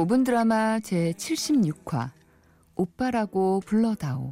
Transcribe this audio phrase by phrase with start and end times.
[0.00, 2.10] 5분 드라마 제 76화
[2.74, 4.30] 오빠라고 불러다오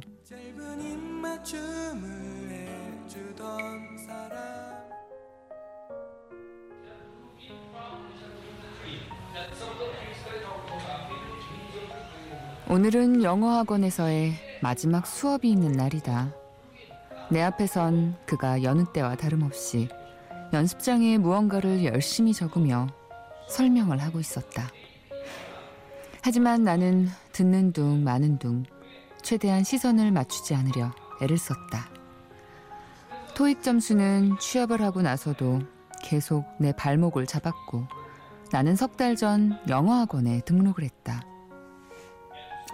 [12.69, 16.31] 오늘은 영어 학원에서의 마지막 수업이 있는 날이다.
[17.31, 19.89] 내 앞에선 그가 여느 때와 다름없이
[20.53, 22.87] 연습장에 무언가를 열심히 적으며
[23.49, 24.69] 설명을 하고 있었다.
[26.21, 28.63] 하지만 나는 듣는 둥 마는 둥
[29.21, 31.89] 최대한 시선을 맞추지 않으려 애를 썼다.
[33.35, 35.61] 토익 점수는 취업을 하고 나서도
[36.03, 37.87] 계속 내 발목을 잡았고
[38.51, 41.21] 나는 석 달 전 영어학원에 등록을 했다.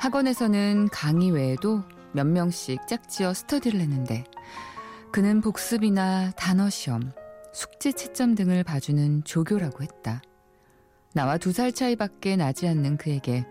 [0.06, 4.24] 학원에서는 강의 외에도 몇 명씩 짝지어 스터디를 했는데
[5.12, 7.12] 그는 복습이나 단어 시험,
[7.52, 10.22] 숙제 채점 등을 봐주는 조교라고 했다.
[11.16, 13.48] 나와 두 살 차이밖에 나지 않는 그에게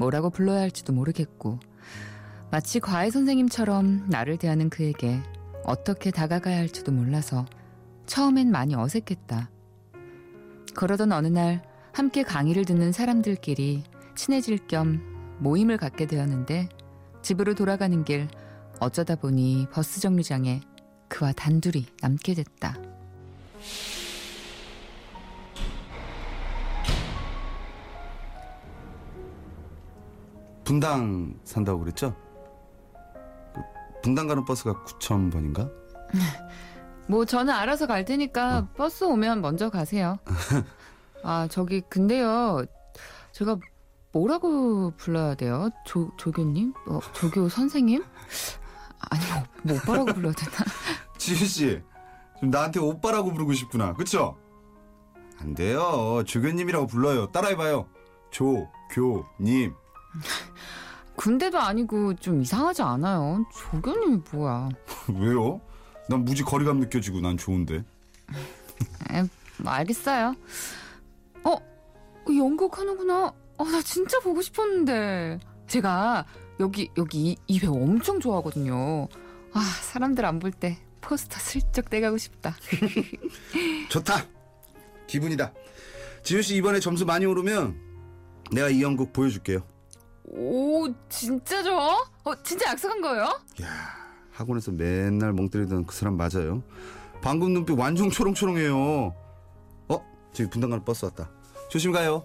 [0.00, 1.60] 뭐라고 불러야 할지도 모르겠고
[2.50, 5.22] 마치 과외 선생님처럼 나를 대하는 그에게
[5.62, 7.46] 어떻게 다가가야 할지도 몰라서
[8.06, 9.50] 처음엔 많이 어색했다.
[10.74, 13.84] 그러던 어느 날 함께 강의를 듣는 사람들끼리
[14.16, 16.68] 친해질 겸 모임을 갖게 되었는데
[17.22, 18.28] 집으로 돌아가는 길
[18.80, 20.60] 어쩌다 보니 버스 정류장에
[21.08, 22.76] 그와 단둘이 남게 됐다.
[30.64, 32.14] 분당 산다고 그랬죠?
[33.54, 33.60] 그
[34.02, 35.70] 분당 가는 버스가 9,000번인가?
[37.08, 38.68] 뭐 저는 알아서 갈 테니까 어.
[38.76, 40.18] 버스 오면 먼저 가세요.
[41.24, 42.64] 아 저기 근데요
[43.32, 43.58] 제가
[44.12, 45.70] 뭐라고 불러야 돼요?
[45.86, 46.74] 조 조교님?
[46.86, 48.04] 어, 조교 선생님?
[49.10, 50.52] 아니 뭐, 뭐 오빠라고 불러야 되나?
[51.18, 51.80] 지우 씨
[52.34, 54.36] 지금 나한테 오빠라고 부르고 싶구나, 그쵸?
[55.38, 56.22] 안 돼요.
[56.26, 57.26] 조교님이라고 불러요.
[57.32, 57.86] 따라해봐요.
[58.30, 59.72] 조 교 님.
[61.16, 63.44] 군대도 아니고 좀 이상하지 않아요?
[63.54, 64.68] 조교님이 뭐야?
[65.18, 65.60] 왜요?
[66.08, 67.76] 난 무지 거리감 느껴지고 난 좋은데.
[69.10, 69.22] 에,
[69.58, 70.34] 뭐 알겠어요.
[71.44, 71.56] 어,
[72.36, 73.32] 연극 하는구나.
[73.62, 75.38] 어, 나 진짜 보고 싶었는데.
[75.68, 76.26] 제가
[76.60, 79.06] 여기 여기 이 배우 엄청 좋아하거든요.
[79.52, 82.56] 아, 사람들 안 볼 때 포스터 슬쩍 떼가고 싶다.
[83.88, 84.26] 좋다.
[85.06, 85.52] 기분이다.
[86.24, 87.78] 지효 씨 이번에 점수 많이 오르면
[88.52, 89.60] 내가 이 연극 보여줄게요.
[90.24, 91.96] 오, 진짜 좋아?
[92.24, 93.24] 어, 진짜 약속한 거예요?
[93.62, 93.68] 야,
[94.32, 96.62] 학원에서 맨날 멍 때리던 그 사람 맞아요.
[97.22, 99.14] 방금 눈빛 완전 초롱초롱해요.
[99.88, 101.30] 어, 저기 분당 가는 버스 왔다.
[101.70, 102.24] 조심 가요.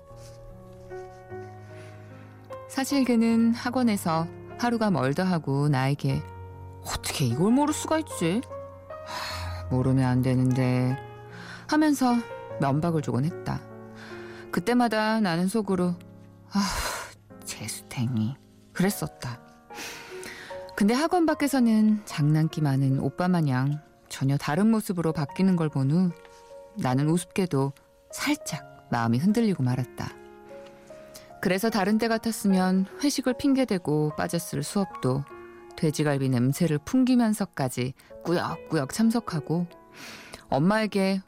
[2.77, 4.27] 사실 그는 학원에서
[4.59, 6.21] 하루가 멀다 하고 나에게
[6.85, 8.39] 어떻게 이걸 모를 수가 있지?
[9.03, 10.95] 하, 모르면 안 되는데
[11.67, 12.13] 하면서
[12.61, 13.59] 면박을 주곤 했다.
[14.51, 15.95] 그때마다 나는 속으로
[16.51, 16.61] 아
[17.45, 18.35] 재수탱이
[18.73, 19.41] 그랬었다.
[20.75, 26.11] 근데 학원 밖에서는 장난기 많은 오빠 마냥 전혀 다른 모습으로 바뀌는 걸 본 후
[26.77, 27.73] 나는 우습게도
[28.11, 30.26] 살짝 마음이 흔들리고 말았다.
[31.47, 35.23] 그래서 다른 때 같았으면 회식을 핑계대고 빠졌을 수업도
[35.77, 37.93] 돼지갈비 냄새를 풍기면서까지
[38.25, 39.65] 꾸역꾸역 참석하고
[40.49, 41.21] 엄마에게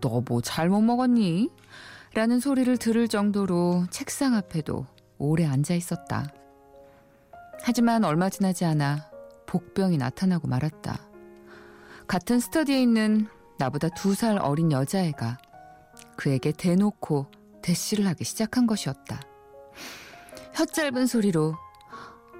[0.00, 1.50] 너 뭐 잘못 먹었니?
[2.14, 4.86] 라는 소리를 들을 정도로 책상 앞에도
[5.18, 6.26] 오래 앉아 있었다.
[7.62, 9.08] 하지만 얼마 지나지 않아
[9.46, 10.98] 복병이 나타나고 말았다.
[12.08, 15.38] 같은 스터디에 있는 나보다 두 살 어린 여자애가
[16.16, 17.30] 그에게 대놓고
[17.62, 19.29] 대시를 하기 시작한 것이었다.
[20.60, 21.56] 혀 짧은 소리로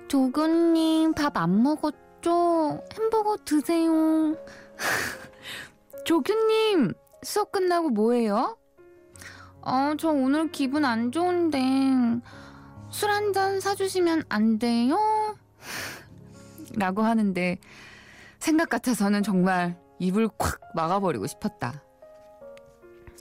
[0.09, 2.85] 조교님 밥 안 먹었죠?
[2.93, 4.37] 햄버거 드세요.
[6.05, 8.59] 조교님 수업 끝나고 뭐해요?
[9.63, 11.59] 어, 저 오늘 기분 안 좋은데
[12.91, 14.99] 술 한 잔 사주시면 안 돼요?
[16.77, 17.59] 라고 하는데
[18.39, 21.83] 생각 같아서는 정말 입을 콱 막아버리고 싶었다.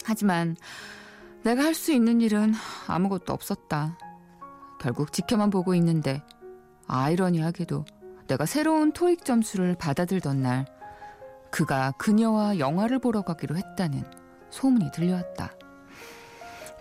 [0.03, 0.57] 하지만
[1.43, 2.53] 내가 할 수 있는 일은
[2.87, 3.97] 아무것도 없었다.
[4.79, 6.23] 결국 지켜만 보고 있는데
[6.87, 7.85] 아이러니하게도
[8.27, 10.65] 내가 새로운 토익 점수를 받아들던 날
[11.51, 14.03] 그가 그녀와 영화를 보러 가기로 했다는
[14.49, 15.51] 소문이 들려왔다.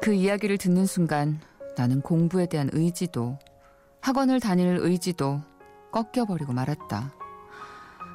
[0.01, 1.41] 그 이야기를 듣는 순간
[1.77, 3.39] 나는 공부에 대한 의지도
[4.01, 5.41] 학원을 다닐 의지도
[5.93, 7.13] 꺾여버리고 말았다.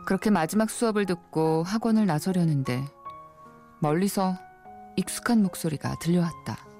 [0.06, 2.86] 그렇게 마지막 수업을 듣고 학원을 나서려는데
[3.79, 4.38] 멀리서
[4.95, 6.72] 익숙한 목소리가 들려왔다.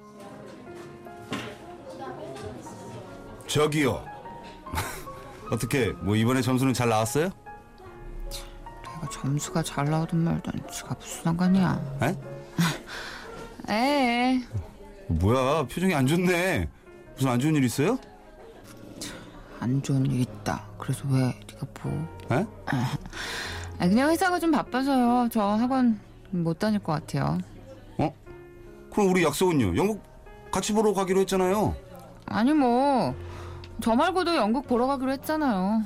[3.54, 4.04] 저기요.
[5.48, 7.30] 어떻게 뭐 이번에 점수는 잘 나왔어요?
[8.82, 11.80] 내가 점수가 잘 나오든 말든 지가 무슨 상관이야.
[13.70, 13.72] 에?
[13.72, 14.42] 에
[15.06, 16.68] 뭐야 표정이 안 좋네.
[17.14, 17.96] 무슨 안 좋은 일 있어요?
[19.60, 20.64] 안 좋은 일 있다.
[20.76, 22.08] 그래서 왜 네가 뭐?
[22.32, 22.44] 에?
[23.78, 25.28] 아, 그냥 회사가 좀 바빠서요.
[25.30, 26.00] 저 학원
[26.30, 27.38] 못 다닐 것 같아요.
[27.98, 28.12] 어?
[28.92, 29.76] 그럼 우리 약속은요?
[29.76, 30.02] 영국
[30.50, 31.76] 같이 보러 가기로 했잖아요.
[32.26, 33.14] 아니 뭐.
[33.82, 35.82] 저 말고도 연극 보러 가기로 했잖아요.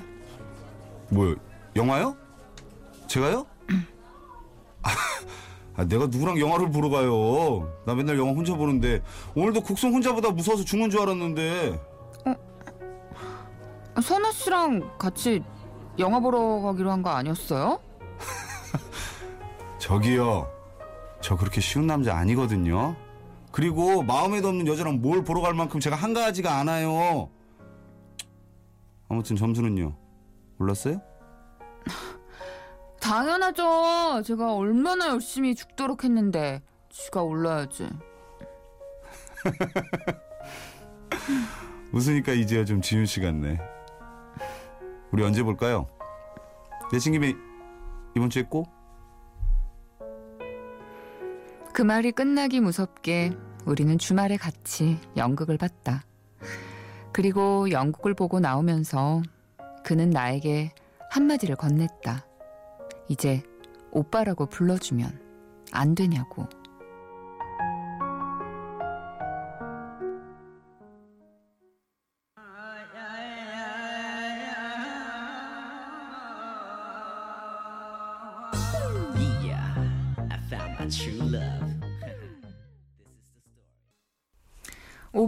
[1.11, 1.35] 뭐요?
[1.76, 2.17] 영화요?
[3.06, 3.46] 제가요?
[5.75, 7.73] 아, 내가 누구랑 영화를 보러 가요?
[7.87, 9.00] 나 맨날 영화 혼자 보는데
[9.37, 11.81] 오늘도 곡성 혼자 보다 무서워서 죽는 줄 알았는데
[13.94, 15.43] 아, 선아 씨랑 같이
[16.00, 17.79] 영화 보러 가기로 한 거 아니었어요?
[19.79, 20.50] 저기요
[21.20, 22.96] 저 그렇게 쉬운 남자 아니거든요
[23.52, 27.31] 그리고 마음에도 없는 여자랑 뭘 보러 갈 만큼 제가 한가하지가 않아요
[29.08, 29.96] 아무튼 점수는요
[30.58, 31.00] 올랐어요?
[33.00, 34.22] 당연하죠.
[34.25, 37.88] 제가 얼마나 열심히 죽도록 했는데 지가 올라야지.
[41.93, 43.58] 웃으니까 이제야 좀 지윤 씨 같네
[45.12, 45.87] 우리 언제 볼까요?
[46.93, 47.34] 내친 김에
[48.14, 48.69] 이번 주에 꼭?
[51.72, 53.32] 그 말이 끝나기 무섭게
[53.64, 56.02] 우리는 주말에 같이 연극을 봤다.
[57.19, 59.23] 그리고 연극을 보고 나오면서
[59.82, 60.70] 그는 나에게
[61.11, 62.23] 한마디를 건넸다.
[63.09, 63.43] 이제
[63.91, 65.19] 오빠라고 불러주면
[65.73, 66.47] 안 되냐고.
[79.43, 79.75] Yeah,
[80.31, 81.68] I found my true love.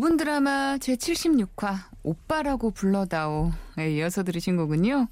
[0.00, 5.06] 5분 드라마 제76화 오빠라고 불러다오에 이어서 들으신 거군요.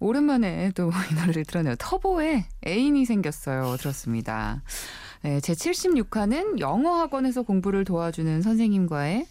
[0.00, 1.76] 오랜만에 또 이 노래를 들었네요.
[1.78, 3.76] 터보의 애인이 생겼어요.
[3.78, 4.62] 들었습니다.
[5.22, 9.26] 네, 제76화는 영어 학원에서 공부를 도와주는 선생님과의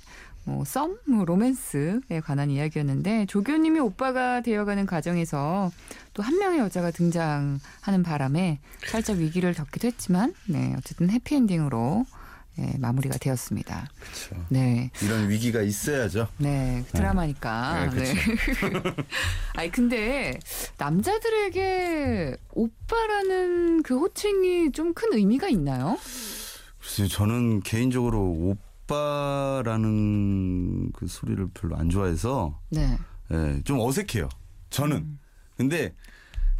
[0.45, 5.71] 뭐 썸, 뭐 로맨스에 관한 이야기였는데 조교님이 오빠가 되어가는 과정에서
[6.15, 12.05] 또 한 명의 여자가 등장하는 바람에 살짝 위기를 겪기도 했지만 네, 어쨌든 해피엔딩으로
[12.59, 13.89] 예, 마무리가 되었습니다.
[13.99, 14.89] 그렇죠 네.
[15.03, 17.91] 이런 위기가 있어야죠 네, 드라마니까.
[17.93, 18.15] 네, 네.
[19.55, 20.39] 아니 근데
[20.77, 25.97] 남자들에게 오빠라는 그 호칭이 좀 큰 의미가 있나요?
[26.79, 28.55] 글쎄요, 저는 개인적으로
[29.57, 32.97] 오빠라는 그 소리를 별로 안 좋아해서 네.
[33.31, 34.29] 예, 좀 어색해요.
[34.69, 35.19] 저는.
[35.57, 35.93] 근데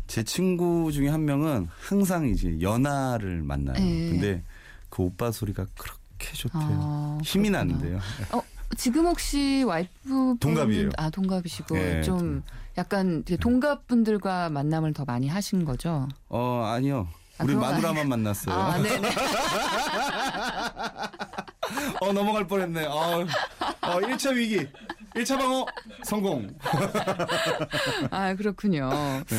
[0.07, 3.77] 제 친구 중에 한 명은 항상 이제 연하를 만나요.
[3.83, 4.09] 예.
[4.09, 4.43] 근데
[4.89, 6.61] 그 오빠 소리가 그렇게 좋대요.
[6.61, 7.49] 아, 힘이.
[7.49, 7.99] 나는데요.
[8.31, 8.41] 어,
[8.77, 10.89] 지금 혹시 와이프 동갑이에요.
[10.97, 12.43] 아 동갑이시고 예, 좀
[12.77, 16.07] 약간 이제 동갑 분들과 만남을 더 많이 하신 거죠?
[16.29, 17.07] 어, 아니요.
[17.37, 18.55] 아, 우리 마누라만 만났어요.
[18.55, 19.09] 아, 네네.
[22.01, 22.85] 어, 넘어갈 뻔했네.
[22.85, 23.25] 어,
[23.81, 24.67] 어, 1차 위기.
[25.15, 25.65] 1차 방어
[26.03, 26.47] 성공.
[28.11, 28.89] 아 그렇군요.
[29.27, 29.37] 네.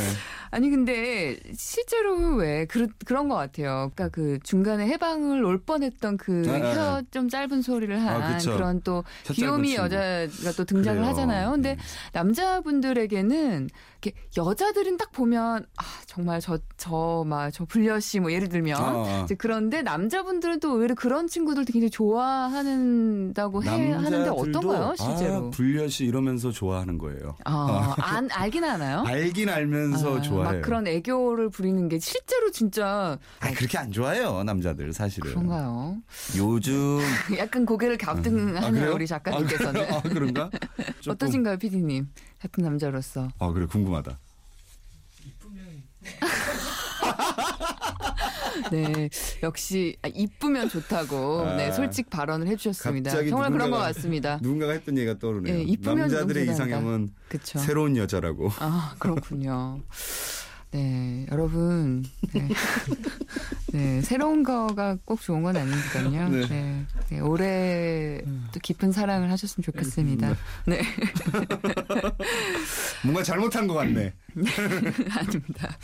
[0.50, 3.90] 아니 근데 실제로 왜 그, 그런 것 같아요.
[3.94, 8.38] 그러니까 그 중간에 해방을 올 뻔했던 그 아, 아, 혀좀 짧은 소리를 한 아.
[8.38, 9.02] 그런 또혀
[9.32, 9.74] 귀요미.
[9.76, 11.10] 여자가 또 등장을 그래요.
[11.10, 11.50] 하잖아요.
[11.52, 11.78] 근데 음.
[12.12, 13.68] 남자분들에게는
[14.02, 19.02] 이렇게 여자들은 딱 보면 아 정말 저 저 막 저 불려씨 뭐 예를 들면 어,
[19.02, 19.22] 어.
[19.24, 25.34] 이제 그런데 남자분들은 또 의외로 그런 친구들도 굉장히 좋아하는다고 해 하는데 어떤가요 실제로?
[25.46, 27.36] 아, 불려시 이러면서 좋아하는 거예요.
[27.44, 29.02] 아, 안 알긴 하나요?
[29.06, 30.52] 알긴 알면서 아, 좋아 해요.
[30.52, 35.30] 막 그런 애교를 부리는 게 실제로 진짜 아, 그렇게 안 좋아해요, 남자들 사실은.
[35.30, 35.96] 그런가요?
[36.36, 36.98] 요즘
[37.38, 38.94] 약간 고개를 갸우뚱하네요 아, 그래요?
[38.94, 40.50] 우리 작가님께서는 아, 아, 그런가?
[41.08, 42.08] 어떠신가요, 피디님?
[42.40, 44.18] 같은 남자로서 아, 그래 궁금하다.
[48.72, 49.08] 네
[49.42, 53.10] 역시 아, 이쁘면 좋다고 아, 네 솔직 발언을 해주셨습니다.
[53.28, 54.38] 정말 그런 것 누군가가- 같습니다.
[54.42, 55.54] 누군가가 했던 얘기가 떠오르네요.
[55.58, 57.58] 예, 이쁘면 남자들의 이상형은 그렇죠.
[57.60, 58.50] 새로운 여자라고.
[58.58, 59.80] 아 그렇군요.
[60.70, 62.48] 네 여러분 네.
[63.72, 66.28] 네, 새로운 거가 꼭 좋은 건 아니니까요.
[66.30, 66.48] 네.
[66.48, 66.86] 네.
[67.10, 68.22] 네, 오래
[68.52, 70.34] 또 깊은 사랑을 하셨으면 좋겠습니다.
[70.66, 70.80] 네.
[73.04, 74.14] 뭔가 잘못한 것 같네.
[75.10, 75.76] 아닙니다.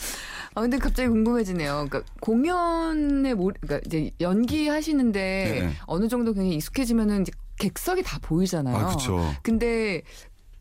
[0.54, 1.86] 아 근데 갑자기 궁금해지네요.
[1.88, 5.72] 그러니까 공연에 모, 그러니까 이제 연기 하시는데 네.
[5.86, 8.76] 어느 정도 굉장히 익숙해지면은 이제 객석이 다 보이잖아요.
[8.76, 9.34] 아, 그렇죠.
[9.42, 10.02] 근데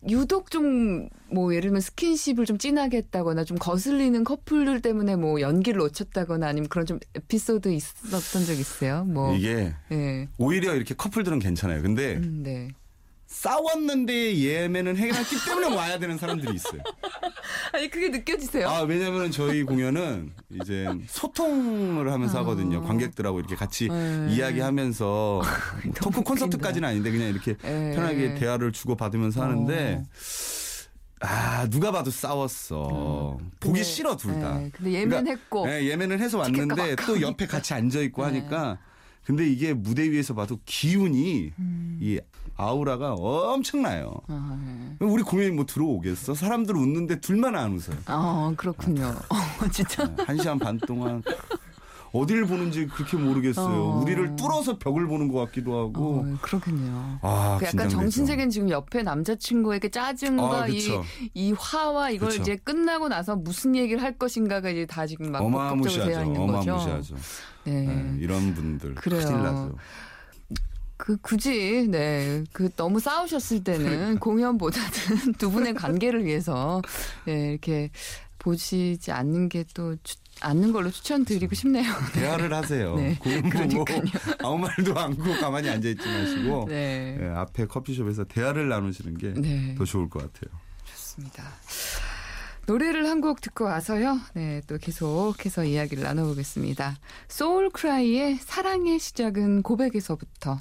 [0.10, 5.80] 유독 좀 뭐 예를 들면 스킨십을 좀 진하게 했다거나 좀 거슬리는 커플들 때문에 뭐 연기를
[5.80, 9.04] 놓쳤다거나 아니면 그런 좀 에피소드 있었던 적 있어요?
[9.04, 10.28] 뭐 이게 예.
[10.38, 11.82] 오히려 이렇게 커플들은 괜찮아요.
[11.82, 12.70] 근데 음, 네.
[13.34, 16.82] 싸웠는데 예매는 해놨기 때문에 와야 되는 사람들이 있어요.
[17.74, 18.70] 아니 그게 느껴지세요?
[18.70, 22.84] 아, 왜냐면 저희 공연은 이제 소통을 하면서 하거든요.
[22.84, 23.94] 관객들하고 이렇게 같이 아.
[23.94, 24.36] 네.
[24.36, 25.42] 이야기하면서
[26.00, 27.96] 토크 콘서트까지는 아닌데 그냥 이렇게 네.
[27.96, 30.04] 편하게 대화를 주고 받으면서 하는데
[31.20, 33.40] 아, 누가 봐도 싸웠어.
[33.60, 34.60] 보기 근데, 싫어, 둘 다.
[34.60, 35.66] 네, 근데 예매했고.
[35.66, 38.40] 네, 예매는 해서 왔는데 또 옆에 같이 앉아 있고 네.
[38.40, 38.78] 하니까
[39.26, 42.00] 근데 이게 무대 위에서 봐도 기운이 음.
[42.02, 42.20] 이
[42.56, 44.14] 아우라가 엄청나요.
[44.28, 44.58] 아,
[45.00, 45.06] 네.
[45.06, 46.34] 우리 공연이 뭐 들어오겠어?
[46.34, 47.98] 사람들 웃는데 둘만 안 웃어요.
[48.06, 49.06] 아, 그렇군요.
[49.30, 50.10] 어, 진짜.
[50.26, 51.24] 한 시간 반 동안
[52.12, 53.84] 어딜 보는지 그렇게 모르겠어요.
[53.84, 54.02] 어.
[54.02, 56.20] 우리를 뚫어서 벽을 보는 것 같기도 하고.
[56.20, 57.18] 어, 그렇군요.
[57.24, 57.90] 아, 그 약간.
[57.90, 60.88] 정신세계는 지금 옆에 남자친구에게 짜증과 아, 이.
[61.34, 62.42] 이 화와 이걸 그쵸.
[62.44, 66.20] 이제 끝나고 나서 무슨 얘기를 할 것인가가 이제 다 지금 막 어마무시하죠.
[66.40, 67.16] 어마무시하죠.
[67.64, 67.82] 네.
[67.82, 69.26] 네, 이런 분들 그래요.
[69.26, 69.76] 큰일 나죠.
[70.98, 76.82] 그 굳이 네그 너무 싸우셨을 때는 공연보다는 두 분의 관계를 위해서
[77.26, 77.90] 네, 이렇게
[78.40, 79.96] 보시지 않는 게또
[80.42, 81.92] 않는 걸로 추천드리고 싶네요.
[82.14, 82.96] 대화를 하세요.
[82.96, 84.36] 네, 공연 보고 그러니까요.
[84.40, 90.10] 아무 말도 않고 가만히 앉아 있지 마시고 네, 예, 앞에 커피숍에서 대화를 나누시는 게더네 좋을
[90.10, 90.60] 것 같아요.
[90.86, 91.44] 좋습니다.
[92.66, 94.20] 노래를 한 곡 듣고 와서요.
[94.36, 96.98] 네, 또 계속해서 이야기를 나눠보겠습니다.
[97.28, 100.58] 소울크라이의 사랑의 시작은 고백에서부터